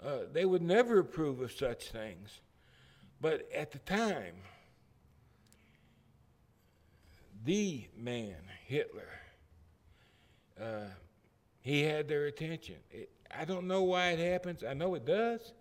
[0.04, 2.42] Uh, they would never approve of such things.
[3.20, 4.36] But at the time,
[7.46, 9.10] the man, Hitler,
[10.60, 10.86] uh,
[11.62, 12.76] he had their attention.
[12.92, 14.64] It, I don't know why it happens.
[14.64, 15.54] I know it does,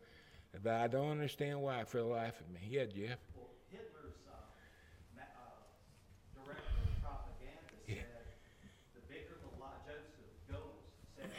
[0.62, 2.60] but I don't understand why for the life of me.
[2.68, 3.18] Yeah, Jeff.
[3.34, 4.38] Well, Hitler's uh,
[5.16, 5.58] ma- uh,
[6.38, 8.06] director of propaganda Yeah.
[8.06, 8.24] said,
[8.94, 10.14] the bigger the lie, Joseph
[10.48, 10.86] Goebbels
[11.18, 11.30] said,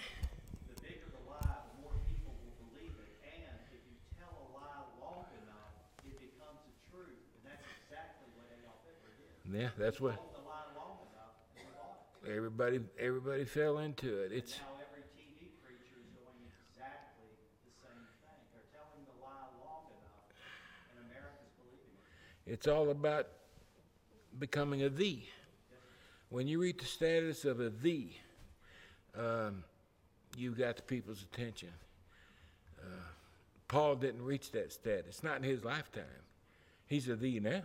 [0.67, 3.11] the bigger the lie, the more people will believe it.
[3.23, 5.71] And if you tell a lie long enough,
[6.03, 7.23] it becomes a truth.
[7.39, 9.31] And that's exactly what Adolf Hitler did.
[9.57, 12.37] Yeah, that's what Told the lie long enough, and they bought it.
[12.37, 14.31] everybody everybody fell into it.
[14.31, 16.37] It's Now every TV preacher is doing
[16.69, 17.25] exactly
[17.65, 18.37] the same thing.
[18.53, 20.29] They're telling the lie long enough,
[20.93, 21.97] and America's believing
[22.45, 22.53] it.
[22.53, 23.29] it's all about
[24.37, 25.27] becoming a thee.
[26.29, 28.19] When you reach the status of a thee,
[29.17, 29.63] um,
[30.37, 31.69] you've got the people's attention.
[32.79, 32.85] Uh,
[33.67, 36.03] Paul didn't reach that status, not in his lifetime.
[36.85, 37.63] He's a thee now,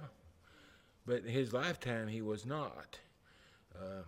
[1.07, 2.99] but in his lifetime he was not.
[3.81, 4.05] Um,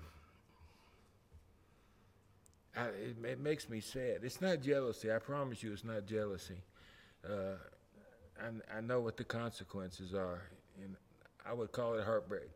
[2.76, 4.20] I, it, it makes me sad.
[4.22, 5.12] It's not jealousy.
[5.12, 6.62] I promise you, it's not jealousy.
[7.24, 7.56] Uh,
[8.40, 10.42] I, I know what the consequences are,
[10.82, 10.96] and
[11.46, 12.50] I would call it heartbreak,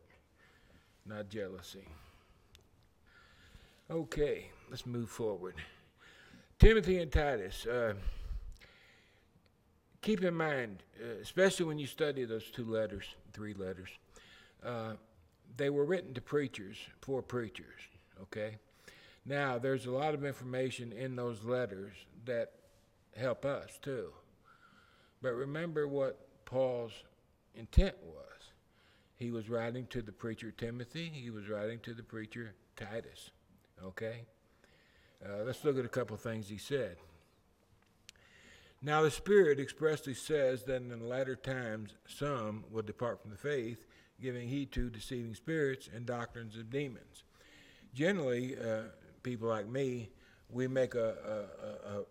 [1.05, 1.87] not jealousy.
[3.89, 5.55] Okay, let's move forward.
[6.59, 7.65] Timothy and Titus.
[7.65, 7.93] Uh,
[10.01, 13.89] keep in mind, uh, especially when you study those two letters, three letters,
[14.65, 14.93] uh,
[15.57, 17.81] they were written to preachers, for preachers,
[18.21, 18.57] okay?
[19.25, 21.93] Now, there's a lot of information in those letters
[22.25, 22.51] that
[23.15, 24.11] help us too.
[25.21, 26.93] But remember what Paul's
[27.55, 28.25] intent was.
[29.15, 33.31] He was writing to the preacher Timothy, he was writing to the preacher Titus.
[33.83, 34.23] Okay?
[35.23, 36.95] Uh, let's look at a couple things he said.
[38.81, 43.37] Now, the Spirit expressly says that in the latter times some will depart from the
[43.37, 43.85] faith,
[44.21, 47.23] giving heed to deceiving spirits and doctrines of demons.
[47.93, 48.81] Generally, uh,
[49.23, 50.09] people like me,
[50.49, 51.15] we make a,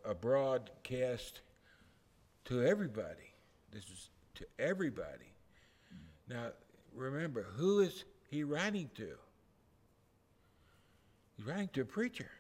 [0.05, 1.41] a, a, a broadcast
[2.47, 3.33] to everybody.
[3.73, 5.33] This is to everybody.
[6.29, 6.49] Now,
[6.95, 9.09] remember, who is he writing to?
[11.37, 12.31] He's writing to a preacher.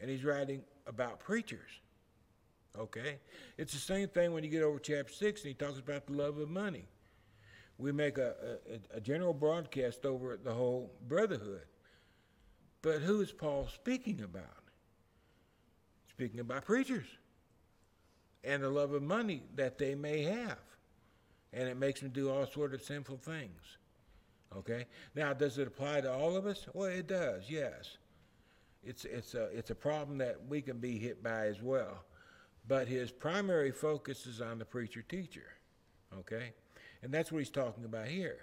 [0.00, 1.70] And he's writing about preachers.
[2.78, 3.18] Okay?
[3.58, 6.12] It's the same thing when you get over chapter 6 and he talks about the
[6.12, 6.86] love of money.
[7.82, 8.58] We make a,
[8.94, 11.64] a, a general broadcast over the whole brotherhood.
[12.80, 14.62] But who is Paul speaking about?
[16.08, 17.06] Speaking about preachers
[18.44, 20.58] and the love of money that they may have.
[21.52, 23.78] And it makes them do all sort of sinful things.
[24.56, 24.86] Okay?
[25.16, 26.66] Now, does it apply to all of us?
[26.72, 27.96] Well, it does, yes.
[28.84, 32.04] It's, it's, a, it's a problem that we can be hit by as well.
[32.68, 35.46] But his primary focus is on the preacher teacher.
[36.16, 36.52] Okay?
[37.02, 38.38] And that's what he's talking about here.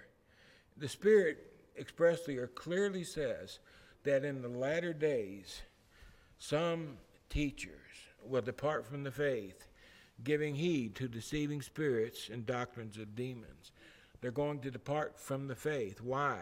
[0.76, 3.58] The Spirit expressly or clearly says
[4.04, 5.62] that in the latter days,
[6.38, 6.98] some
[7.28, 7.74] teachers
[8.24, 9.66] will depart from the faith,
[10.24, 13.72] giving heed to deceiving spirits and doctrines of demons.
[14.20, 16.00] They're going to depart from the faith.
[16.02, 16.38] Why?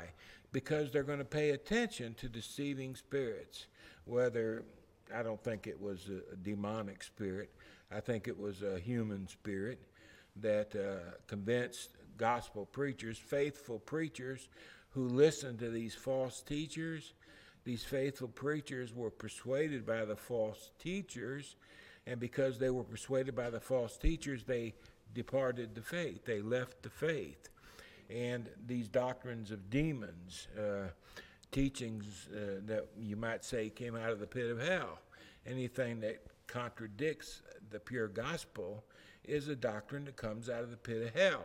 [0.51, 3.67] Because they're going to pay attention to deceiving spirits,
[4.05, 4.65] whether
[5.15, 7.51] I don't think it was a, demonic spirit,
[7.91, 9.81] I think it was a human spirit
[10.37, 14.49] that uh, convinced gospel preachers, faithful preachers,
[14.91, 17.15] who listened to these false teachers.
[17.65, 21.57] These faithful preachers were persuaded by the false teachers,
[22.07, 24.75] and because they were persuaded by the false teachers, they
[25.15, 26.25] departed the faith.
[26.25, 27.49] They left the faith.
[28.11, 30.89] And these doctrines of demons, uh,
[31.51, 34.99] teachings uh, that you might say came out of the pit of hell,
[35.47, 38.85] anything that contradicts the pure gospel
[39.25, 41.45] is a doctrine that comes out of the pit of hell.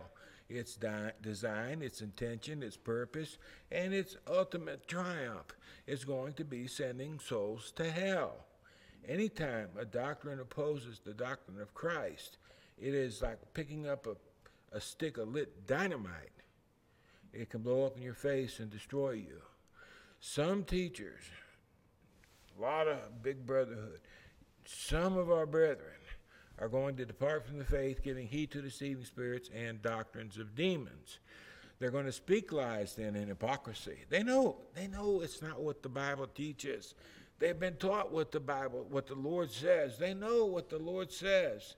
[0.49, 3.37] Its di- design, its intention, its purpose,
[3.71, 5.55] and its ultimate triumph
[5.87, 8.45] is going to be sending souls to hell.
[9.07, 12.37] Anytime a doctrine opposes the doctrine of Christ,
[12.79, 14.15] it is like picking up a,
[14.75, 16.31] a stick of lit dynamite.
[17.33, 19.41] It can blow up in your face and destroy you.
[20.19, 21.23] Some teachers,
[22.57, 23.99] a lot of big brotherhood,
[24.65, 25.95] some of our brethren
[26.64, 30.55] are going to depart from the faith, giving heed to deceiving spirits and doctrines of
[30.55, 31.20] demons.
[31.78, 33.97] They're going to speak lies then in hypocrisy.
[34.09, 36.95] They know, they know it's not what the Bible teaches.
[37.38, 39.97] They've been taught what the Bible, what the Lord says.
[39.97, 41.76] They know what the Lord says.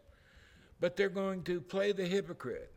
[0.79, 2.71] But they're going to play the hypocrite.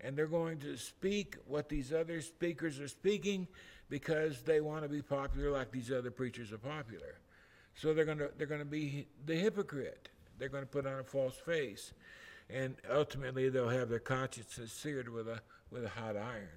[0.00, 3.48] And they're going to speak what these other speakers are speaking
[3.88, 7.18] because they want to be popular like these other preachers are popular.
[7.74, 10.10] So they're going to they're going to be the hypocrite.
[10.40, 11.92] They're going to put on a false face,
[12.48, 16.48] and ultimately they'll have their consciences seared with a with a hot iron.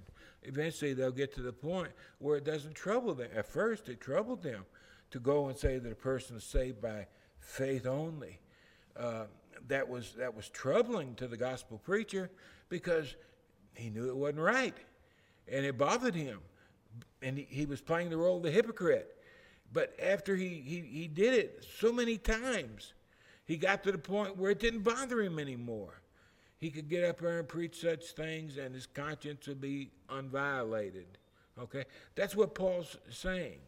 [0.42, 3.28] Eventually they'll get to the point where it doesn't trouble them.
[3.36, 4.64] At first it troubled them
[5.10, 7.06] to go and say that a person is saved by
[7.38, 8.40] faith only.
[8.98, 9.24] Uh,
[9.68, 12.30] that was that was troubling to the gospel preacher
[12.70, 13.16] because
[13.74, 14.76] he knew it wasn't right,
[15.46, 16.38] and it bothered him,
[17.20, 19.14] and he, he was playing the role of the hypocrite.
[19.74, 22.94] But after he, he, he did it so many times,
[23.44, 26.00] he got to the point where it didn't bother him anymore.
[26.58, 31.04] He could get up there and preach such things, and his conscience would be unviolated.
[31.60, 31.84] Okay?
[32.14, 33.58] That's what Paul's saying.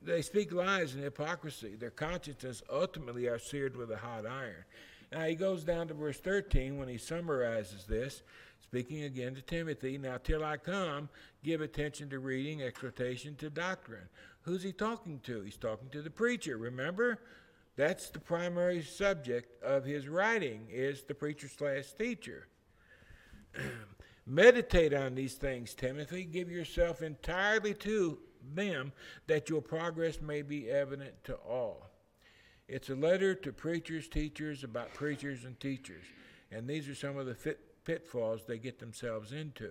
[0.00, 1.76] They speak lies and hypocrisy.
[1.76, 4.64] Their consciences ultimately are seared with a hot iron.
[5.12, 8.22] Now he goes down to verse 13 when he summarizes this,
[8.62, 9.96] speaking again to Timothy.
[9.96, 11.08] Now, till I come,
[11.42, 14.08] give attention to reading, exhortation to doctrine.
[14.42, 15.42] Who's he talking to?
[15.42, 16.58] He's talking to the preacher.
[16.58, 17.20] Remember?
[17.76, 22.46] That's the primary subject of his writing is the preacher slash teacher.
[24.26, 26.24] Meditate on these things, Timothy.
[26.24, 28.18] Give yourself entirely to
[28.54, 28.92] them
[29.26, 31.88] that your progress may be evident to all.
[32.68, 36.04] It's a letter to preachers, teachers about preachers and teachers.
[36.50, 39.70] And these are some of the fit, pitfalls they get themselves into.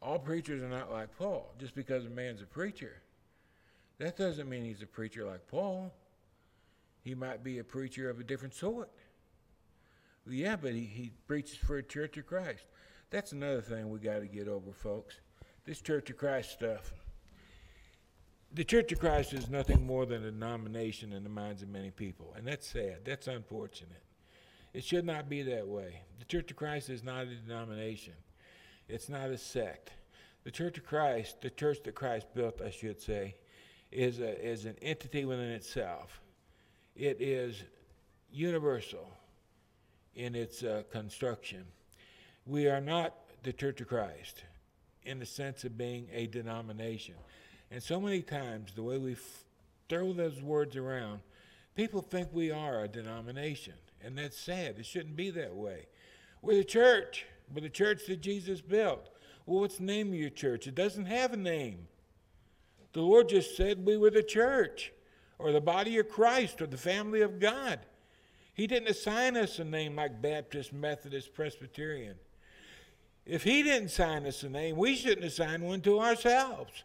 [0.00, 1.52] All preachers are not like Paul.
[1.58, 3.00] Just because a man's a preacher,
[3.98, 5.92] that doesn't mean he's a preacher like Paul.
[7.04, 8.90] He might be a preacher of a different sort.
[10.26, 12.64] Yeah, but he, he preaches for a Church of Christ.
[13.10, 15.16] That's another thing we got to get over, folks.
[15.66, 16.94] This Church of Christ stuff.
[18.54, 21.90] The Church of Christ is nothing more than a denomination in the minds of many
[21.90, 23.00] people, and that's sad.
[23.04, 24.02] That's unfortunate.
[24.72, 26.00] It should not be that way.
[26.18, 28.14] The Church of Christ is not a denomination.
[28.88, 29.90] It's not a sect.
[30.44, 33.34] The Church of Christ, the church that Christ built, I should say,
[33.90, 36.20] is, a, is an entity within itself.
[36.96, 37.62] It is
[38.30, 39.10] universal
[40.14, 41.64] in its uh, construction.
[42.46, 44.44] We are not the Church of Christ
[45.04, 47.14] in the sense of being a denomination.
[47.70, 49.44] And so many times, the way we f-
[49.88, 51.20] throw those words around,
[51.74, 53.74] people think we are a denomination.
[54.02, 54.76] And that's sad.
[54.78, 55.86] It shouldn't be that way.
[56.42, 57.26] We're the church.
[57.52, 59.10] We're the church that Jesus built.
[59.46, 60.66] Well, what's the name of your church?
[60.66, 61.88] It doesn't have a name.
[62.92, 64.92] The Lord just said we were the church,
[65.38, 67.80] or the body of Christ, or the family of God.
[68.54, 72.16] He didn't assign us a name like Baptist, Methodist, Presbyterian.
[73.26, 76.84] If He didn't assign us a name, we shouldn't assign one to ourselves.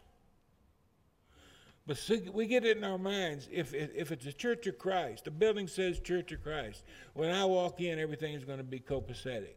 [1.86, 1.98] But
[2.32, 3.48] we get it in our minds.
[3.50, 6.84] If, if, if it's a Church of Christ, the building says Church of Christ.
[7.14, 9.54] When I walk in, everything is going to be copacetic.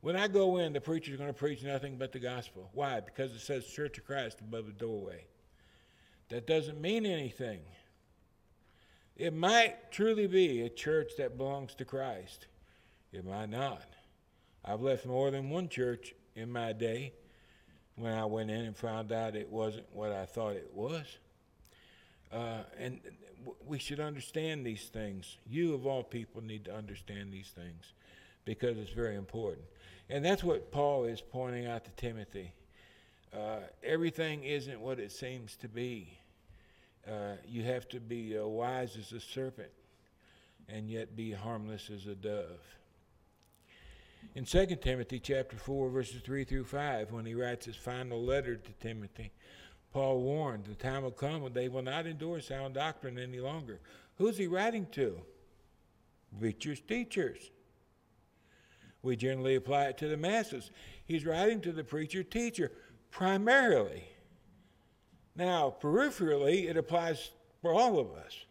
[0.00, 2.70] When I go in, the preacher is going to preach nothing but the gospel.
[2.72, 3.00] Why?
[3.00, 5.24] Because it says Church of Christ above the doorway.
[6.30, 7.60] That doesn't mean anything.
[9.16, 12.46] It might truly be a church that belongs to Christ.
[13.12, 13.84] It might not.
[14.64, 17.12] I've left more than one church in my day
[17.96, 21.04] when I went in and found out it wasn't what I thought it was.
[22.32, 23.00] Uh, and
[23.66, 25.36] we should understand these things.
[25.46, 27.92] You, of all people, need to understand these things
[28.44, 29.64] because it's very important.
[30.08, 32.52] And that's what Paul is pointing out to Timothy.
[33.32, 36.19] Uh, everything isn't what it seems to be.
[37.10, 39.70] Uh, you have to be uh, wise as a serpent
[40.68, 42.60] and yet be harmless as a dove.
[44.36, 48.54] In 2 Timothy chapter 4 verses 3 through 5 when he writes his final letter
[48.54, 49.32] to Timothy,
[49.92, 53.80] Paul warned the time will come when they will not endure sound doctrine any longer.
[54.18, 55.20] Who's he writing to?
[56.38, 57.50] Preachers, teachers.
[59.02, 60.70] We generally apply it to the masses.
[61.04, 62.70] He's writing to the preacher teacher
[63.10, 64.04] primarily.
[65.40, 67.30] Now, peripherally, it applies
[67.62, 68.44] for all of us.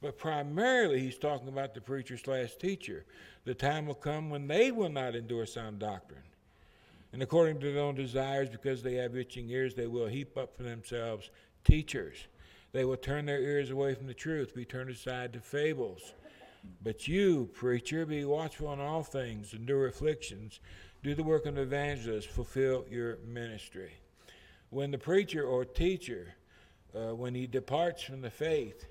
[0.00, 3.04] But primarily, he's talking about the preacher slash teacher.
[3.44, 6.22] The time will come when they will not endure sound doctrine.
[7.12, 10.56] And according to their own desires, because they have itching ears, they will heap up
[10.56, 11.30] for themselves
[11.64, 12.28] teachers.
[12.70, 16.12] They will turn their ears away from the truth, be turned aside to fables.
[16.80, 20.60] But you, preacher, be watchful in all things, endure afflictions,
[21.02, 23.94] do the work of an evangelist, fulfill your ministry.
[24.70, 26.34] When the preacher or teacher,
[26.94, 28.86] uh, when he departs from the faith,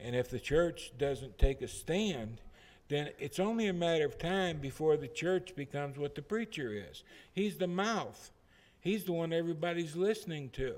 [0.00, 2.40] and if the church doesn't take a stand,
[2.88, 7.04] then it's only a matter of time before the church becomes what the preacher is.
[7.32, 8.30] He's the mouth,
[8.80, 10.74] he's the one everybody's listening to.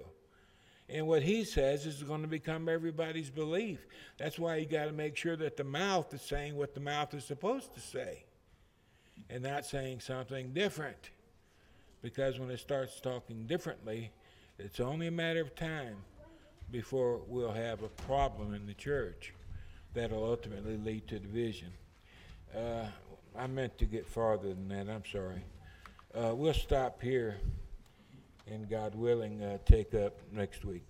[0.89, 3.87] And what he says is going to become everybody's belief.
[4.19, 7.15] That's why you got to make sure that the mouth is saying what the mouth
[7.15, 8.25] is supposed to say
[9.31, 11.11] and not saying something different.
[12.03, 14.13] Because when it starts talking differently,
[14.59, 15.97] it's only a matter of time
[16.71, 19.33] before we'll have a problem in the church
[19.95, 21.73] that'll ultimately lead to division.
[22.57, 22.87] Uh,
[23.37, 24.89] I meant to get farther than that.
[24.89, 25.43] I'm sorry.
[26.15, 27.37] Uh, we'll stop here
[28.47, 30.85] and God willing, uh, take up next week.